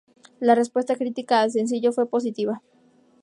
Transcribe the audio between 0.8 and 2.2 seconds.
crítica al sencillo fue